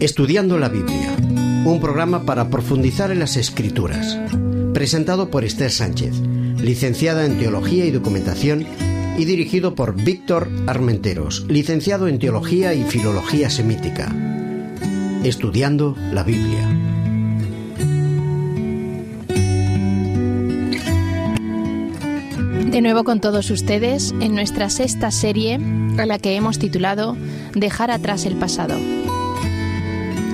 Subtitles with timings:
[0.00, 1.14] Estudiando la Biblia,
[1.66, 4.18] un programa para profundizar en las escrituras,
[4.72, 6.14] presentado por Esther Sánchez,
[6.56, 8.64] licenciada en Teología y Documentación
[9.18, 14.10] y dirigido por Víctor Armenteros, licenciado en Teología y Filología Semítica.
[15.22, 16.66] Estudiando la Biblia.
[22.70, 25.60] De nuevo con todos ustedes en nuestra sexta serie
[25.98, 27.18] a la que hemos titulado
[27.54, 28.78] Dejar atrás el pasado.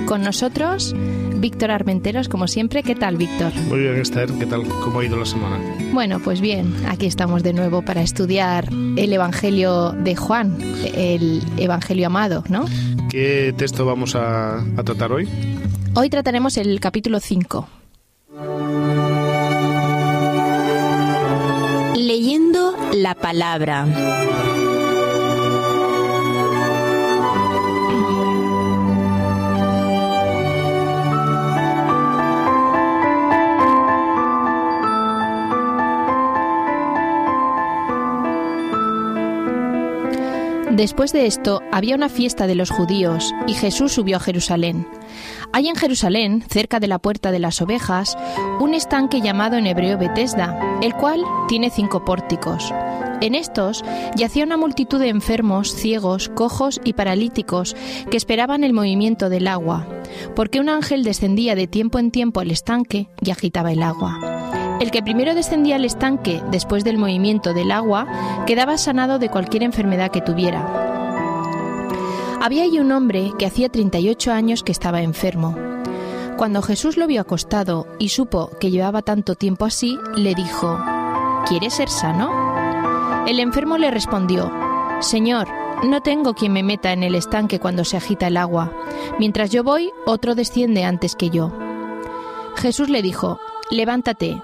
[0.07, 0.95] Con nosotros,
[1.35, 2.81] Víctor Armenteros, como siempre.
[2.81, 3.53] ¿Qué tal, Víctor?
[3.67, 4.31] Muy bien, Esther.
[4.39, 4.65] ¿Qué tal?
[4.65, 5.59] ¿Cómo ha ido la semana?
[5.91, 10.57] Bueno, pues bien, aquí estamos de nuevo para estudiar el Evangelio de Juan,
[10.95, 12.65] el Evangelio amado, ¿no?
[13.09, 15.27] ¿Qué texto vamos a, a tratar hoy?
[15.93, 17.67] Hoy trataremos el capítulo 5.
[21.97, 23.85] Leyendo la palabra.
[40.77, 44.87] Después de esto había una fiesta de los judíos y Jesús subió a Jerusalén.
[45.51, 48.15] Hay en Jerusalén, cerca de la puerta de las ovejas,
[48.59, 52.71] un estanque llamado en hebreo Betesda, el cual tiene cinco pórticos.
[53.21, 53.83] En estos
[54.15, 57.75] yacía una multitud de enfermos, ciegos, cojos y paralíticos
[58.11, 59.87] que esperaban el movimiento del agua,
[60.35, 64.46] porque un ángel descendía de tiempo en tiempo al estanque y agitaba el agua.
[64.79, 68.07] El que primero descendía al estanque después del movimiento del agua
[68.45, 70.87] quedaba sanado de cualquier enfermedad que tuviera.
[72.39, 75.55] Había allí un hombre que hacía 38 años que estaba enfermo.
[76.37, 80.79] Cuando Jesús lo vio acostado y supo que llevaba tanto tiempo así, le dijo,
[81.47, 83.25] ¿Quieres ser sano?
[83.25, 84.51] El enfermo le respondió,
[84.99, 85.47] Señor,
[85.83, 88.71] no tengo quien me meta en el estanque cuando se agita el agua.
[89.17, 91.51] Mientras yo voy, otro desciende antes que yo.
[92.55, 93.39] Jesús le dijo,
[93.69, 94.41] Levántate,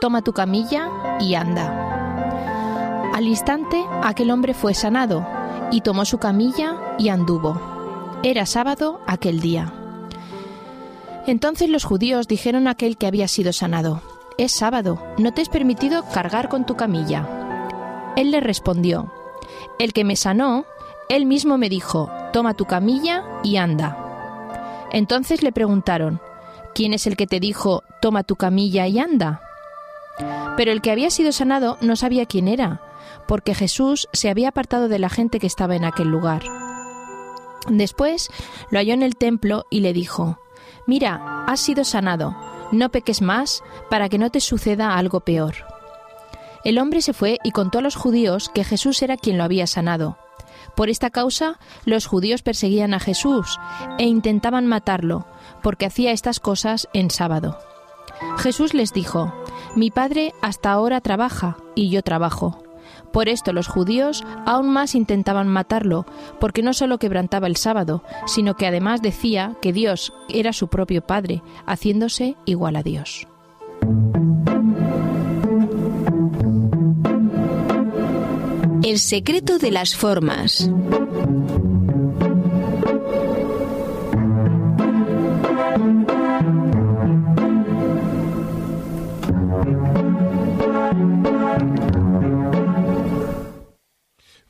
[0.00, 0.90] toma tu camilla
[1.20, 3.10] y anda.
[3.14, 5.26] Al instante aquel hombre fue sanado
[5.70, 7.60] y tomó su camilla y anduvo.
[8.22, 9.72] Era sábado aquel día.
[11.26, 14.02] Entonces los judíos dijeron a aquel que había sido sanado,
[14.38, 18.12] Es sábado, no te es permitido cargar con tu camilla.
[18.16, 19.12] Él le respondió,
[19.78, 20.66] El que me sanó,
[21.08, 23.96] él mismo me dijo, Toma tu camilla y anda.
[24.92, 26.20] Entonces le preguntaron,
[26.74, 29.45] ¿Quién es el que te dijo, Toma tu camilla y anda?
[30.56, 32.80] Pero el que había sido sanado no sabía quién era,
[33.28, 36.42] porque Jesús se había apartado de la gente que estaba en aquel lugar.
[37.68, 38.30] Después
[38.70, 40.38] lo halló en el templo y le dijo,
[40.86, 42.36] Mira, has sido sanado,
[42.72, 45.54] no peques más para que no te suceda algo peor.
[46.64, 49.66] El hombre se fue y contó a los judíos que Jesús era quien lo había
[49.66, 50.18] sanado.
[50.74, 53.58] Por esta causa, los judíos perseguían a Jesús
[53.98, 55.26] e intentaban matarlo,
[55.62, 57.58] porque hacía estas cosas en sábado.
[58.38, 59.32] Jesús les dijo,
[59.74, 62.62] Mi Padre hasta ahora trabaja y yo trabajo.
[63.12, 66.04] Por esto los judíos aún más intentaban matarlo,
[66.38, 71.00] porque no solo quebrantaba el sábado, sino que además decía que Dios era su propio
[71.00, 73.26] Padre, haciéndose igual a Dios.
[78.82, 80.70] El secreto de las formas.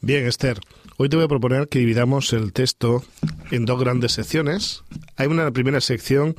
[0.06, 0.60] Bien, Esther,
[0.98, 3.02] hoy te voy a proponer que dividamos el texto
[3.50, 4.84] en dos grandes secciones.
[5.16, 6.36] Hay una primera sección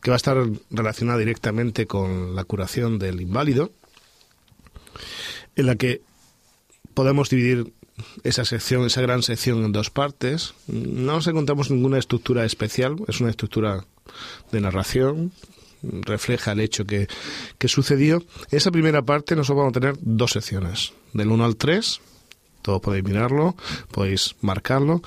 [0.00, 0.38] que va a estar
[0.70, 3.72] relacionada directamente con la curación del inválido,
[5.54, 6.00] en la que
[6.94, 7.74] podemos dividir
[8.24, 10.54] esa sección, esa gran sección en dos partes.
[10.66, 13.84] No nos encontramos ninguna estructura especial, es una estructura
[14.50, 15.30] de narración,
[15.82, 17.06] refleja el hecho que,
[17.58, 18.24] que sucedió.
[18.50, 22.00] En esa primera parte nosotros vamos a tener dos secciones, del 1 al 3,
[22.62, 23.56] todos podéis mirarlo,
[23.90, 25.02] podéis marcarlo,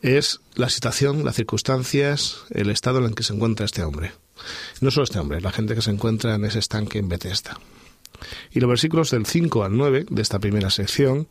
[0.00, 4.12] es la situación, las circunstancias, el estado en el que se encuentra este hombre.
[4.80, 7.58] No solo este hombre, la gente que se encuentra en ese estanque en Bethesda.
[8.52, 11.26] Y los versículos del 5 al 9 de esta primera sección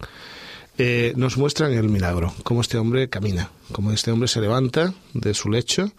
[0.78, 5.34] eh, nos muestran el milagro, cómo este hombre camina, cómo este hombre se levanta de
[5.34, 5.92] su lecho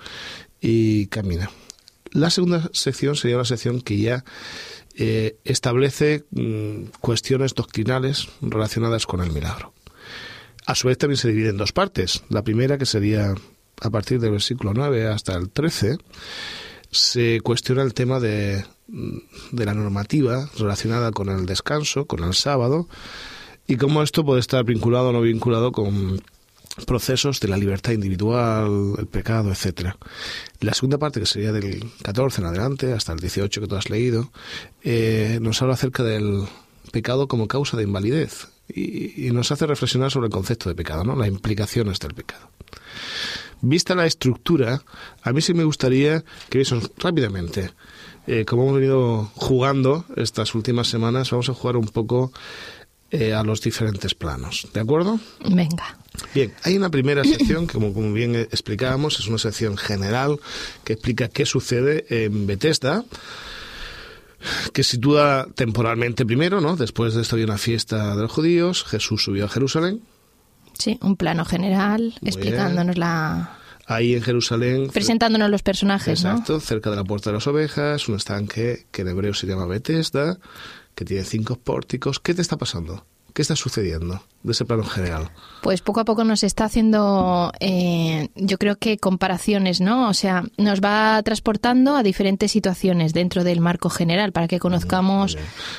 [0.61, 1.51] y camina.
[2.11, 4.25] La segunda sección sería una sección que ya
[4.97, 9.73] eh, establece mm, cuestiones doctrinales relacionadas con el milagro.
[10.67, 12.23] A su vez también se divide en dos partes.
[12.29, 13.35] La primera, que sería
[13.81, 15.99] a partir del versículo 9 hasta el 13,
[16.91, 19.19] se cuestiona el tema de, mm,
[19.53, 22.89] de la normativa relacionada con el descanso, con el sábado,
[23.67, 26.23] y cómo esto puede estar vinculado o no vinculado con
[26.87, 29.97] procesos de la libertad individual, el pecado, etcétera.
[30.61, 33.91] La segunda parte, que sería del 14 en adelante, hasta el 18 que tú has
[33.91, 34.33] leído,
[34.83, 36.45] eh, nos habla acerca del
[36.91, 41.17] pecado como causa de invalidez y, nos hace reflexionar sobre el concepto de pecado, ¿no?
[41.17, 42.51] las implicaciones del pecado.
[43.61, 44.83] Vista la estructura,
[45.23, 47.71] a mí sí me gustaría que viésemos rápidamente
[48.27, 52.33] eh, como hemos venido jugando estas últimas semanas, vamos a jugar un poco
[53.15, 54.67] eh, a los diferentes planos.
[54.73, 55.21] ¿De acuerdo?
[55.45, 55.99] Venga.
[56.35, 60.41] Bien, hay una primera sección que, como, como, bien explicábamos, es una sección general
[60.83, 63.05] que explica qué sucede en Bethesda,
[64.73, 66.75] que sitúa temporalmente primero, ¿no?
[66.77, 70.01] Después de esto había una fiesta de los judíos, Jesús subió a Jerusalén.
[70.79, 74.89] Sí, un plano general explicándonos la, ahí en Jerusalén.
[74.91, 79.09] Presentándonos los personajes, exacto, cerca de la Puerta de las Ovejas, un estanque que en
[79.09, 80.39] hebreo se llama Bethesda,
[80.95, 82.21] que tiene cinco pórticos.
[82.21, 83.05] ¿Qué te está pasando?
[83.35, 85.31] ¿Qué está sucediendo de ese plano general?
[85.63, 90.11] Pues poco a poco nos está haciendo, eh, yo creo que comparaciones, ¿no?
[90.11, 95.39] O sea, nos va transportando a diferentes situaciones dentro del marco general para que conozcamos.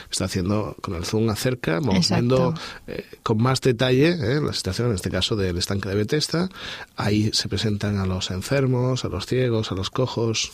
[0.09, 2.55] Está haciendo con el zoom acerca, vamos viendo
[2.87, 6.49] eh, con más detalle eh, la situación, en este caso del estanque de Bethesda.
[6.95, 10.53] Ahí se presentan a los enfermos, a los ciegos, a los cojos.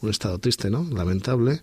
[0.00, 0.86] Un estado triste, ¿no?
[0.90, 1.60] Lamentable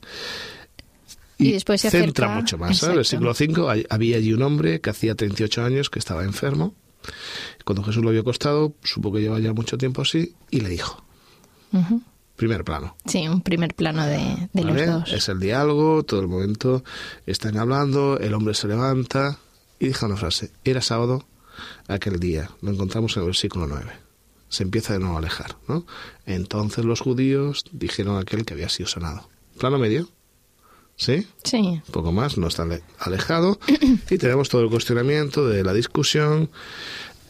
[1.42, 2.82] y, después se centra mucho más.
[2.84, 6.76] En el siglo V había allí un hombre que hacía 38 años que estaba enfermo.
[7.66, 11.04] Cuando Jesús lo vio acostado, supo que llevaba ya mucho tiempo así y le dijo.
[12.36, 12.96] Primer plano.
[13.06, 15.14] Sí, un primer plano de, los dos.
[15.14, 16.84] Es el diálogo, todo el momento
[17.26, 19.38] están hablando, el hombre se levanta
[19.80, 20.52] y dice una frase.
[20.64, 21.26] Era sábado
[21.88, 22.50] aquel día.
[22.62, 23.92] Lo encontramos en el versículo 9
[24.52, 25.56] se empieza de nuevo a alejar.
[25.68, 25.86] ¿no?
[26.26, 29.30] Entonces los judíos dijeron a aquel que había sido sanado.
[29.58, 30.10] Plano medio,
[31.02, 31.28] ¿Sí?
[31.44, 31.58] Sí.
[31.58, 32.64] Un poco más, no está
[33.00, 33.60] alejado.
[34.12, 36.52] y tenemos todo el cuestionamiento de la discusión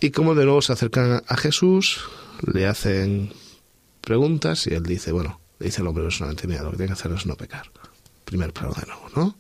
[0.02, 2.02] y cómo de nuevo se acercan a Jesús,
[2.52, 3.32] le hacen
[4.02, 7.00] preguntas y él dice, bueno, le dice el hombre personalmente, mira, lo que tiene que
[7.00, 7.72] hacer es no pecar.
[8.26, 9.38] Primer plano de nuevo, ¿no?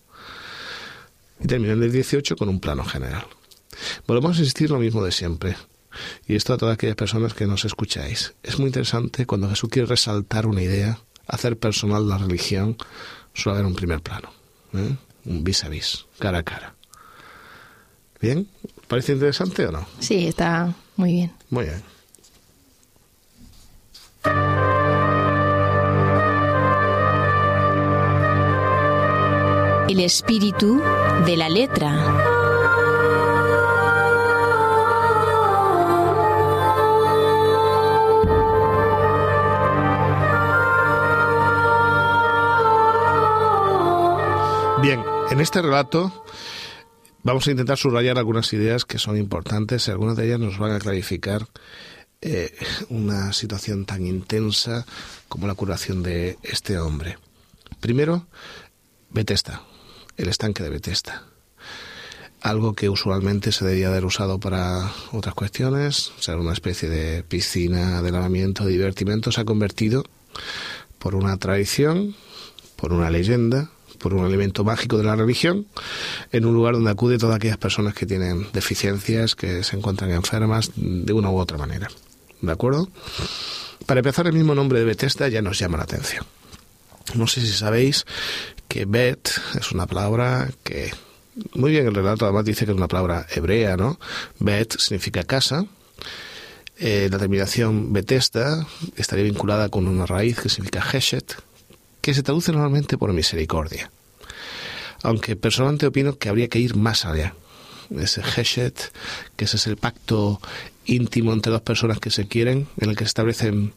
[1.41, 3.25] Y termina en el 18 con un plano general.
[4.07, 5.57] Volvemos a insistir lo mismo de siempre.
[6.25, 8.33] Y esto a todas aquellas personas que nos escucháis.
[8.43, 12.77] Es muy interesante cuando Jesús quiere resaltar una idea, hacer personal la religión,
[13.33, 14.31] suele haber un primer plano,
[14.73, 14.95] ¿eh?
[15.25, 16.75] un vis a vis, cara a cara.
[18.19, 18.47] ¿Bien?
[18.87, 19.87] ¿Parece interesante o no?
[19.99, 21.33] Sí, está muy bien.
[21.49, 21.83] Muy bien.
[29.89, 30.81] El espíritu
[31.25, 32.30] de la letra.
[45.31, 46.25] En este relato
[47.23, 50.73] vamos a intentar subrayar algunas ideas que son importantes y algunas de ellas nos van
[50.73, 51.47] a clarificar
[52.19, 52.53] eh,
[52.89, 54.85] una situación tan intensa
[55.29, 57.17] como la curación de este hombre.
[57.79, 58.27] Primero,
[59.09, 59.63] Betesta,
[60.17, 61.23] el estanque de Betesta.
[62.41, 68.01] Algo que usualmente se debía haber usado para otras cuestiones, ser una especie de piscina
[68.01, 70.03] de lavamiento, de divertimento, se ha convertido
[70.99, 72.15] por una tradición,
[72.75, 73.69] por una leyenda,
[74.01, 75.67] por un elemento mágico de la religión,
[76.31, 80.71] en un lugar donde acude todas aquellas personas que tienen deficiencias, que se encuentran enfermas
[80.75, 81.87] de una u otra manera.
[82.41, 82.89] ¿De acuerdo?
[83.85, 86.25] Para empezar, el mismo nombre de Bethesda ya nos llama la atención.
[87.13, 88.05] No sé si sabéis
[88.67, 90.91] que Bet es una palabra que
[91.53, 93.99] muy bien el relato además dice que es una palabra hebrea, ¿no?
[94.39, 95.65] Bet significa casa.
[96.77, 101.35] Eh, la terminación Bethesda estaría vinculada con una raíz que significa Heshet,
[102.01, 103.91] que se traduce normalmente por misericordia.
[105.03, 107.33] Aunque personalmente opino que habría que ir más allá.
[107.89, 108.91] Ese Heshet,
[109.35, 110.39] que ese es el pacto
[110.85, 113.73] íntimo entre dos personas que se quieren, en el que se establecen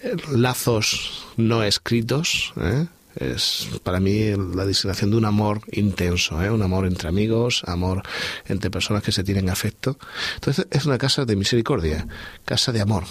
[0.00, 2.86] eh, lazos no escritos, ¿eh?
[3.16, 6.50] es para mí la designación de un amor intenso, ¿eh?
[6.50, 8.02] un amor entre amigos, amor
[8.46, 9.98] entre personas que se tienen afecto.
[10.34, 12.06] Entonces es una casa de misericordia,
[12.44, 13.04] casa de amor,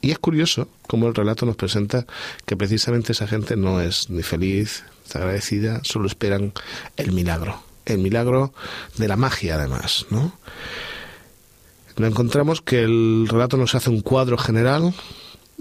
[0.00, 2.06] y es curioso cómo el relato nos presenta
[2.44, 4.84] que precisamente esa gente no es ni feliz,
[5.14, 6.52] ni agradecida, solo esperan
[6.96, 8.52] el milagro, el milagro
[8.96, 10.32] de la magia además, ¿no?
[11.96, 14.92] Encontramos que el relato nos hace un cuadro general,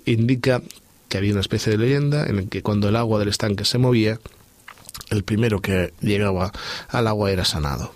[0.06, 0.62] indica
[1.08, 3.77] que había una especie de leyenda en el que cuando el agua del estanque se
[3.77, 4.20] movía,
[5.10, 6.51] el primero que llegaba
[6.89, 7.94] al agua era sanado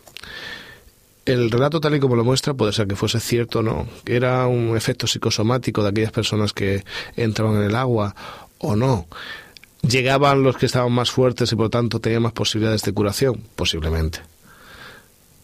[1.33, 4.48] el relato tal y como lo muestra puede ser que fuese cierto o no, era
[4.48, 6.83] un efecto psicosomático de aquellas personas que
[7.15, 8.15] entraban en el agua
[8.57, 9.07] o no.
[9.81, 13.43] ¿Llegaban los que estaban más fuertes y por tanto tenían más posibilidades de curación?
[13.55, 14.19] Posiblemente.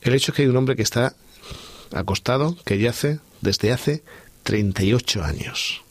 [0.02, 1.14] El hecho es que hay un hombre que está
[1.94, 4.04] acostado que yace desde hace
[4.44, 5.82] 38 años.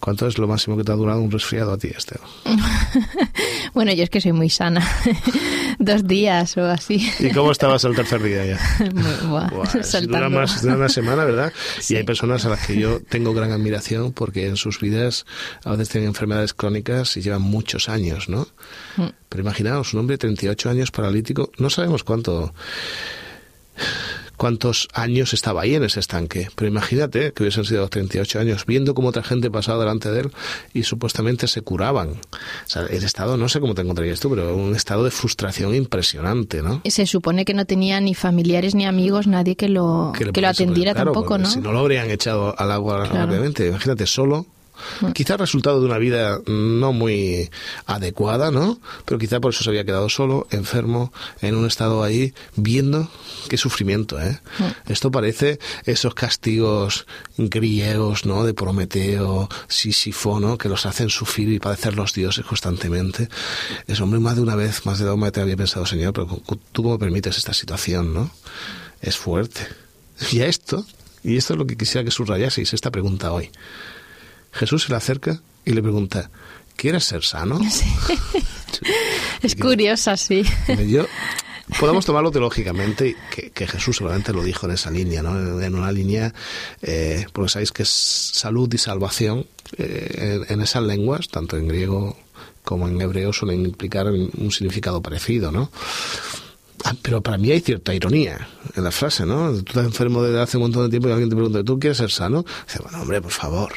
[0.00, 2.20] ¿Cuánto es lo máximo que te ha durado un resfriado a ti, Esther?
[3.74, 4.86] bueno, yo es que soy muy sana.
[5.78, 7.10] Dos días o así.
[7.18, 8.60] ¿Y cómo estabas el tercer día ya?
[9.28, 9.50] Buah,
[10.06, 11.52] dura más de una semana, ¿verdad?
[11.88, 15.26] Y hay personas a las que yo tengo gran admiración porque en sus vidas
[15.64, 18.48] a veces tienen enfermedades crónicas y llevan muchos años, ¿no?
[18.96, 19.08] Mm.
[19.28, 22.54] Pero imaginaos, un hombre de 38 años paralítico, no sabemos cuánto
[24.36, 26.48] cuántos años estaba ahí en ese estanque.
[26.54, 30.30] Pero imagínate que hubiesen sido 38 años, viendo cómo otra gente pasaba delante de él
[30.72, 32.10] y supuestamente se curaban.
[32.10, 35.74] O sea, el estado, no sé cómo te encontrarías tú, pero un estado de frustración
[35.74, 36.82] impresionante, ¿no?
[36.84, 40.94] Se supone que no tenía ni familiares ni amigos, nadie que lo, que, lo atendiera
[40.94, 41.48] tampoco, ¿no?
[41.48, 43.66] Si no lo habrían echado al agua rápidamente.
[43.66, 44.46] Imagínate, solo
[45.00, 45.12] Mm.
[45.12, 47.50] Quizá resultado de una vida no muy
[47.86, 48.80] adecuada, ¿no?
[49.04, 53.10] Pero quizá por eso se había quedado solo, enfermo, en un estado ahí, viendo
[53.48, 54.40] qué sufrimiento, ¿eh?
[54.58, 54.92] Mm.
[54.92, 57.06] Esto parece esos castigos
[57.36, 58.44] griegos, ¿no?
[58.44, 60.58] De Prometeo, Sísifo, ¿no?
[60.58, 63.28] Que los hacen sufrir y padecer los dioses constantemente.
[63.86, 66.40] Es hombre, más de una vez, más de vez te había pensado, Señor, pero
[66.72, 68.30] tú cómo permites esta situación, ¿no?
[69.00, 69.66] Es fuerte.
[70.32, 70.86] Y a esto,
[71.22, 73.50] y esto es lo que quisiera que subrayaseis esta pregunta hoy.
[74.56, 76.30] Jesús se le acerca y le pregunta,
[76.76, 77.60] ¿quieres ser sano?
[79.42, 80.44] es curiosa, sí.
[80.88, 81.06] Yo,
[81.80, 85.60] podemos tomarlo teológicamente, que, que, Jesús seguramente lo dijo en esa línea, ¿no?
[85.60, 86.32] en una línea,
[86.82, 89.46] eh, porque sabéis que es salud y salvación
[89.78, 92.16] eh, en, esas lenguas, tanto en griego
[92.64, 95.70] como en hebreo, suelen implicar un significado parecido, ¿no?
[96.84, 99.50] Ah, pero para mí hay cierta ironía en la frase, ¿no?
[99.52, 101.98] Tú estás enfermo desde hace un montón de tiempo y alguien te pregunta, ¿tú quieres
[101.98, 102.44] ser sano?
[102.66, 103.72] Dice, bueno, hombre, por favor.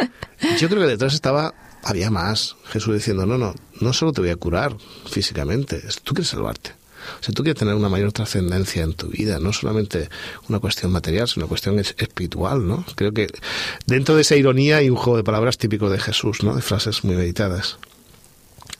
[0.58, 2.56] Yo creo que detrás estaba, había más.
[2.66, 4.76] Jesús diciendo, no, no, no solo te voy a curar
[5.08, 6.72] físicamente, tú quieres salvarte.
[7.20, 10.08] O sea, tú quieres tener una mayor trascendencia en tu vida, no solamente
[10.48, 12.84] una cuestión material, sino una cuestión espiritual, ¿no?
[12.96, 13.28] Creo que
[13.86, 16.54] dentro de esa ironía hay un juego de palabras típico de Jesús, ¿no?
[16.54, 17.78] De frases muy meditadas.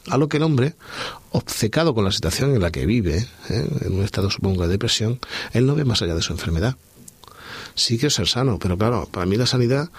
[0.08, 0.74] A lo que el hombre,
[1.30, 3.68] obcecado con la situación en la que vive, ¿eh?
[3.80, 5.18] en un estado supongo de depresión,
[5.52, 6.76] él no ve más allá de su enfermedad.
[7.76, 9.90] Sí que es ser sano, pero claro, para mí la sanidad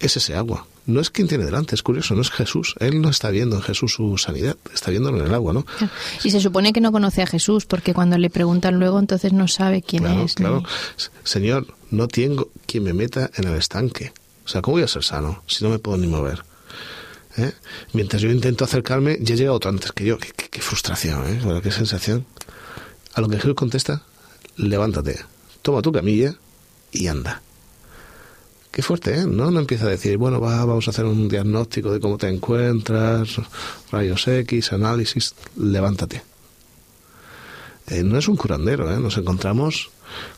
[0.00, 0.66] es ese agua.
[0.86, 2.74] No es quien tiene delante, es curioso, no es Jesús.
[2.78, 5.66] Él no está viendo en Jesús su sanidad, está viéndolo en el agua, ¿no?
[6.22, 9.48] Y se supone que no conoce a Jesús, porque cuando le preguntan luego, entonces no
[9.48, 10.34] sabe quién es.
[10.34, 10.62] Claro,
[11.24, 14.12] Señor, no tengo quien me meta en el estanque.
[14.44, 16.44] O sea, ¿cómo voy a ser sano si no me puedo ni mover?
[17.38, 17.52] ¿eh?
[17.92, 20.18] Mientras yo intento acercarme, ya llega otro antes que yo.
[20.18, 21.60] Qué, frustración, ¿eh?
[21.62, 22.26] qué sensación.
[23.14, 24.02] A lo que Jesús contesta,
[24.56, 25.18] levántate,
[25.62, 26.36] toma tu camilla
[26.94, 27.42] y anda.
[28.70, 29.26] Qué fuerte, ¿eh?
[29.26, 29.50] ¿No?
[29.50, 33.40] No empieza a decir, bueno, va, vamos a hacer un diagnóstico de cómo te encuentras,
[33.92, 36.22] rayos X, análisis, levántate.
[37.88, 38.98] Eh, no es un curandero, ¿eh?
[38.98, 39.90] Nos encontramos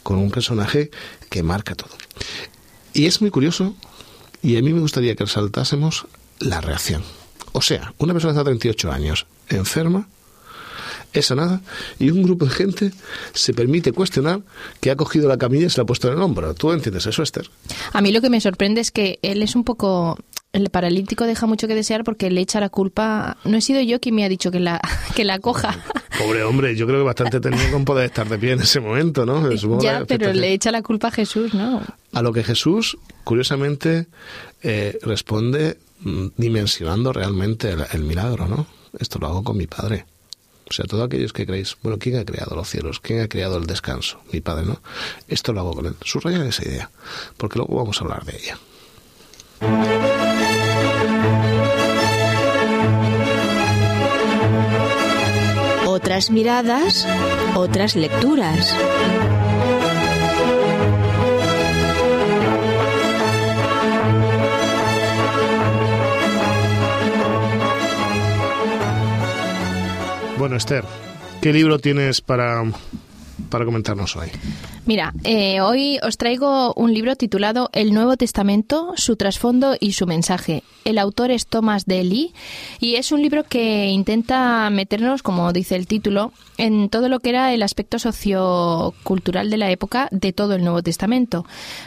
[0.02, 0.90] con un personaje
[1.30, 1.96] que marca todo.
[2.92, 3.74] Y es muy curioso,
[4.42, 6.06] y a mí me gustaría que resaltásemos
[6.38, 7.02] la reacción.
[7.52, 10.08] O sea, una persona de 38 años, enferma,
[11.20, 11.60] es sanada,
[11.98, 12.92] y un grupo de gente
[13.32, 14.40] se permite cuestionar
[14.80, 16.54] que ha cogido la camilla y se la ha puesto en el hombro.
[16.54, 17.48] ¿Tú entiendes eso, Esther?
[17.92, 20.18] A mí lo que me sorprende es que él es un poco
[20.52, 23.36] el paralítico deja mucho que desear porque le echa la culpa.
[23.44, 24.80] No he sido yo quien me ha dicho que la,
[25.14, 25.84] que la coja.
[26.18, 29.26] Pobre hombre, yo creo que bastante tenía con poder estar de pie en ese momento,
[29.26, 29.52] ¿no?
[29.80, 31.82] ya, pero le echa la culpa a Jesús, ¿no?
[32.14, 34.06] A lo que Jesús, curiosamente,
[34.62, 38.66] eh, responde Mm, dimensionando realmente el, milagro, ¿no?
[38.98, 40.04] Esto lo hago con mi Padre.
[40.68, 42.98] O sea, todos aquellos que creéis, bueno, ¿quién ha creado los cielos?
[42.98, 44.20] ¿Quién ha creado el descanso?
[44.32, 44.80] Mi Padre, ¿no?
[45.28, 45.94] Esto lo hago con Él.
[46.02, 46.90] Subraya esa idea,
[47.36, 48.58] porque luego vamos a hablar de ella.
[55.86, 57.06] Otras miradas,
[57.54, 58.74] otras lecturas.
[70.46, 70.84] Bueno, Esther,
[71.42, 72.62] ¿qué libro tienes para,
[73.50, 74.28] para comentarnos hoy?
[74.84, 80.06] Mira, eh, hoy os traigo un libro titulado El Nuevo Testamento, su trasfondo y su
[80.06, 80.62] mensaje.
[80.84, 82.32] El autor es Thomas Daly
[82.78, 87.30] y es un libro que intenta meternos, como dice el título, en todo lo que
[87.30, 91.44] era el aspecto sociocultural de la época de todo el Nuevo Testamento.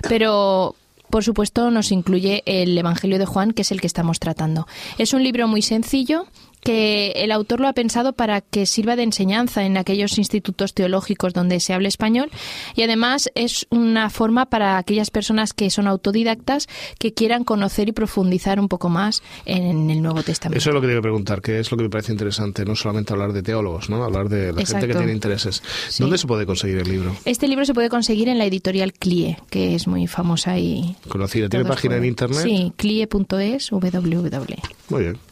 [0.10, 0.76] Pero
[1.10, 4.68] por supuesto, nos incluye el Evangelio de Juan, que es el que estamos tratando.
[5.00, 6.28] Es un libro muy sencillo
[6.62, 11.34] que el autor lo ha pensado para que sirva de enseñanza en aquellos institutos teológicos
[11.34, 12.30] donde se habla español
[12.76, 17.92] y además es una forma para aquellas personas que son autodidactas que quieran conocer y
[17.92, 20.58] profundizar un poco más en el Nuevo Testamento.
[20.58, 23.14] Eso es lo que quería preguntar, que es lo que me parece interesante, no solamente
[23.14, 24.04] hablar de teólogos, ¿no?
[24.04, 25.64] hablar de la gente que tiene intereses.
[26.00, 27.16] ¿Dónde se puede conseguir el libro?
[27.26, 30.96] Este libro se puede conseguir en la editorial CLIE, que es muy famosa y...
[31.08, 31.50] Conocida.
[31.50, 32.42] ¿Tiene página en internet?
[32.44, 34.56] Sí, clie.es, www.
[34.90, 35.29] Muy bien.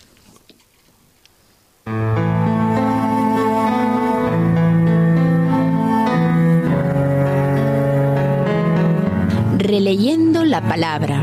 [9.58, 11.22] Releyendo la palabra.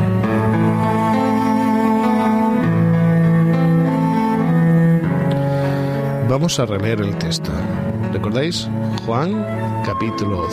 [6.28, 7.50] Vamos a releer el texto.
[8.12, 8.68] ¿Recordáis?
[9.06, 9.44] Juan,
[9.85, 10.49] capítulo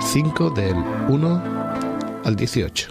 [0.00, 0.76] 5, del
[1.08, 1.42] 1
[2.24, 2.90] al 18.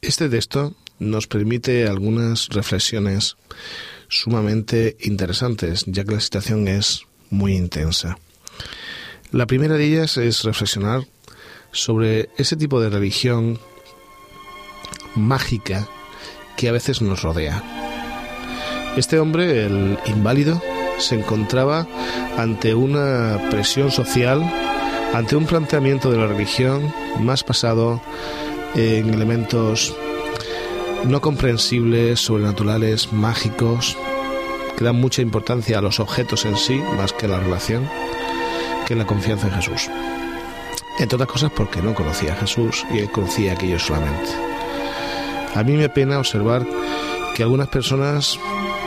[0.00, 3.36] Este texto nos permite algunas reflexiones
[4.08, 8.16] sumamente interesantes, ya que la situación es muy intensa.
[9.32, 11.06] La primera de ellas es reflexionar
[11.72, 13.58] sobre ese tipo de religión
[15.14, 15.86] mágica
[16.56, 17.85] que a veces nos rodea.
[18.96, 20.62] Este hombre, el inválido,
[20.98, 21.86] se encontraba
[22.38, 24.42] ante una presión social,
[25.12, 28.00] ante un planteamiento de la religión más basado
[28.74, 29.94] en elementos
[31.04, 33.98] no comprensibles, sobrenaturales, mágicos,
[34.78, 37.88] que dan mucha importancia a los objetos en sí, más que a la relación,
[38.86, 39.90] que la confianza en Jesús.
[40.98, 44.30] Entre otras cosas porque no conocía a Jesús y él conocía a aquellos solamente.
[45.54, 46.66] A mí me pena observar
[47.34, 48.38] que algunas personas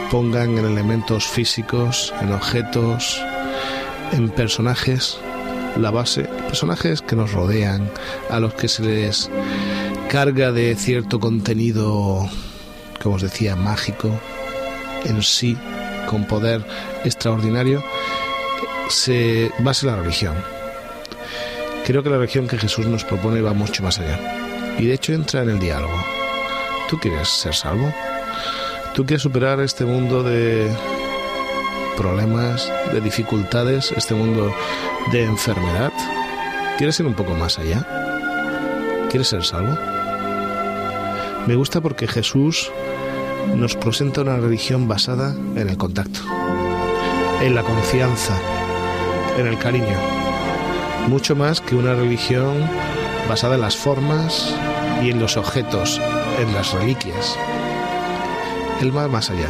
[0.09, 3.21] pongan en elementos físicos, en objetos,
[4.11, 5.19] en personajes,
[5.77, 7.89] la base, personajes que nos rodean,
[8.29, 9.29] a los que se les
[10.09, 12.27] carga de cierto contenido,
[13.01, 14.09] como os decía, mágico
[15.05, 15.55] en sí,
[16.07, 16.65] con poder
[17.05, 17.83] extraordinario,
[18.89, 20.35] se basa la religión.
[21.85, 24.75] Creo que la religión que Jesús nos propone va mucho más allá.
[24.79, 26.03] Y de hecho entra en el diálogo.
[26.89, 27.93] ¿Tú quieres ser salvo?
[28.93, 30.69] ¿Tú quieres superar este mundo de
[31.95, 34.53] problemas, de dificultades, este mundo
[35.11, 35.93] de enfermedad?
[36.77, 37.85] ¿Quieres ir un poco más allá?
[39.09, 39.77] ¿Quieres ser salvo?
[41.47, 42.71] Me gusta porque Jesús
[43.55, 46.19] nos presenta una religión basada en el contacto,
[47.41, 48.37] en la confianza,
[49.37, 49.97] en el cariño,
[51.07, 52.69] mucho más que una religión
[53.27, 54.53] basada en las formas
[55.01, 55.99] y en los objetos,
[56.39, 57.37] en las reliquias.
[58.81, 59.47] Él va más allá.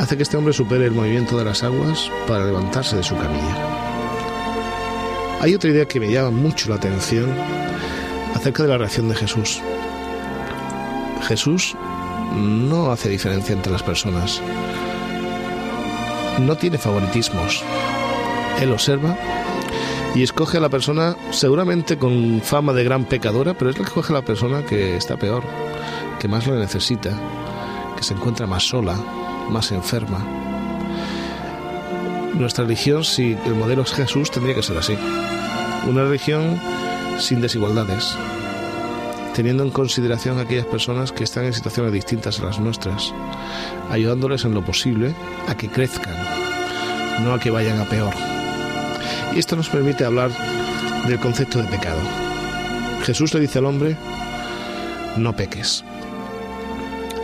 [0.00, 3.56] Hace que este hombre supere el movimiento de las aguas para levantarse de su camilla.
[5.40, 7.30] Hay otra idea que me llama mucho la atención
[8.34, 9.60] acerca de la reacción de Jesús.
[11.28, 11.76] Jesús
[12.34, 14.40] no hace diferencia entre las personas.
[16.40, 17.62] No tiene favoritismos.
[18.60, 19.16] Él observa
[20.14, 23.88] y escoge a la persona seguramente con fama de gran pecadora, pero es la que
[23.88, 25.42] escoge a la persona que está peor,
[26.24, 27.10] que más lo necesita,
[27.98, 28.96] que se encuentra más sola,
[29.50, 30.24] más enferma.
[32.32, 34.96] Nuestra religión, si el modelo es Jesús, tendría que ser así.
[35.86, 36.58] Una religión
[37.18, 38.16] sin desigualdades,
[39.34, 43.12] teniendo en consideración a aquellas personas que están en situaciones distintas a las nuestras,
[43.90, 45.14] ayudándoles en lo posible
[45.46, 46.16] a que crezcan,
[47.22, 48.14] no a que vayan a peor.
[49.34, 50.30] Y esto nos permite hablar
[51.06, 52.00] del concepto de pecado.
[53.02, 53.94] Jesús le dice al hombre,
[55.18, 55.84] no peques.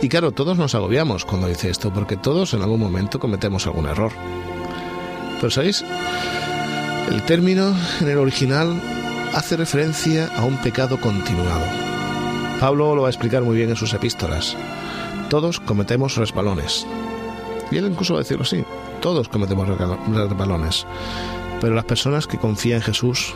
[0.01, 3.85] Y claro, todos nos agobiamos cuando dice esto, porque todos en algún momento cometemos algún
[3.85, 4.11] error.
[5.35, 5.85] Pero ¿sabéis?
[7.11, 8.81] El término en el original
[9.33, 11.65] hace referencia a un pecado continuado.
[12.59, 14.55] Pablo lo va a explicar muy bien en sus epístolas.
[15.29, 16.85] Todos cometemos resbalones.
[17.69, 18.63] Y él incluso va a decirlo así.
[19.01, 20.85] Todos cometemos resbalones.
[21.59, 23.33] Pero las personas que confían en Jesús,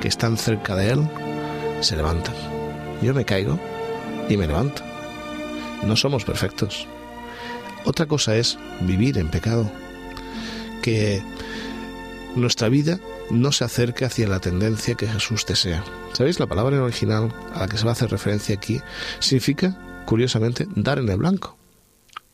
[0.00, 1.08] que están cerca de Él,
[1.80, 2.34] se levantan.
[3.02, 3.58] Yo me caigo
[4.28, 4.82] y me levanto.
[5.82, 6.86] No somos perfectos.
[7.84, 9.70] Otra cosa es vivir en pecado.
[10.82, 11.22] Que
[12.34, 12.98] nuestra vida
[13.30, 15.84] no se acerque hacia la tendencia que Jesús desea.
[16.12, 16.38] ¿Sabéis?
[16.38, 18.80] La palabra en original a la que se va a hacer referencia aquí
[19.18, 21.56] significa, curiosamente, dar en el blanco.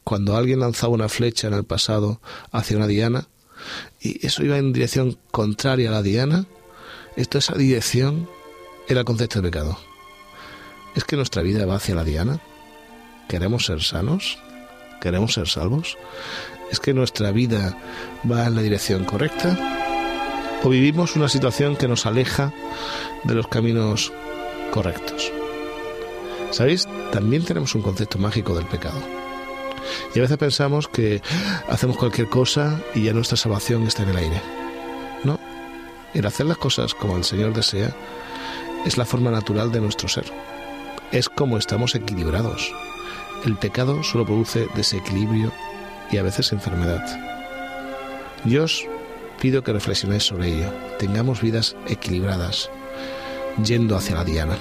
[0.05, 3.29] Cuando alguien lanzaba una flecha en el pasado hacia una diana
[4.01, 6.47] y eso iba en dirección contraria a la diana,
[7.17, 8.29] esto, esa dirección
[8.89, 9.79] era el concepto de pecado.
[10.95, 12.41] ¿Es que nuestra vida va hacia la diana?
[13.29, 14.39] ¿Queremos ser sanos?
[15.01, 15.97] ¿Queremos ser salvos?
[16.71, 17.77] ¿Es que nuestra vida
[18.31, 19.59] va en la dirección correcta?
[20.63, 22.53] ¿O vivimos una situación que nos aleja
[23.25, 24.13] de los caminos
[24.71, 25.33] correctos?
[26.51, 26.87] ¿Sabéis?
[27.13, 29.01] También tenemos un concepto mágico del pecado.
[30.15, 31.21] Y a veces pensamos que
[31.69, 34.41] hacemos cualquier cosa y ya nuestra salvación está en el aire.
[35.25, 35.41] No.
[36.15, 37.95] El hacer las cosas como el Señor desea
[38.85, 40.31] es la forma natural de nuestro ser.
[41.11, 42.73] Es como estamos equilibrados.
[43.45, 45.53] El pecado solo produce desequilibrio
[46.11, 47.05] y a veces enfermedad.
[48.45, 48.87] Dios
[49.41, 50.73] pido que reflexionéis sobre ello.
[50.99, 52.71] Tengamos vidas equilibradas,
[53.65, 54.57] yendo hacia la diana.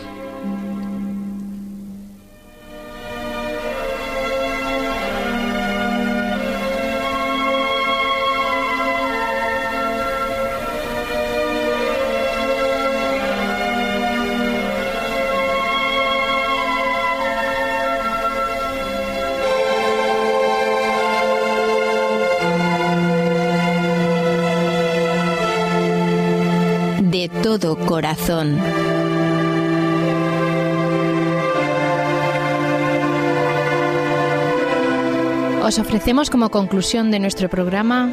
[35.72, 38.12] Os ofrecemos como conclusión de nuestro programa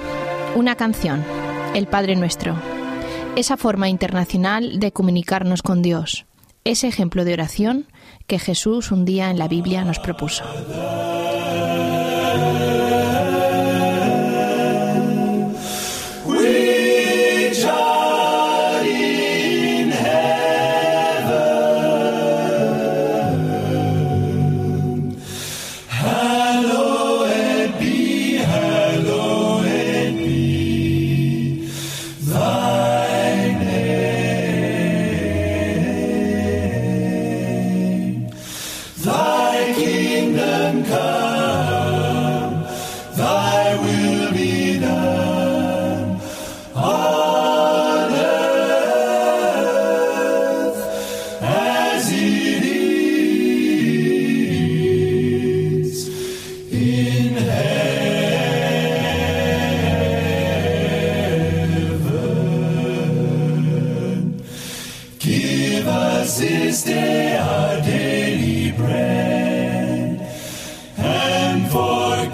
[0.54, 1.24] una canción,
[1.74, 2.54] El Padre Nuestro,
[3.34, 6.24] esa forma internacional de comunicarnos con Dios,
[6.62, 7.88] ese ejemplo de oración
[8.28, 10.44] que Jesús un día en la Biblia nos propuso.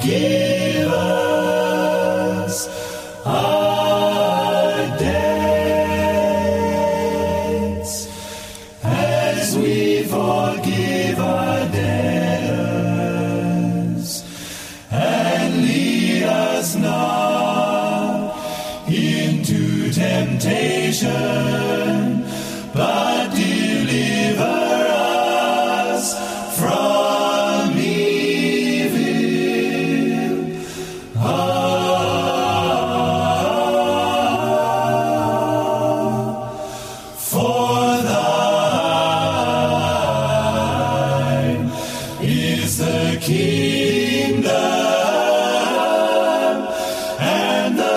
[0.04, 0.53] Yeah.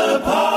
[0.07, 0.56] the party.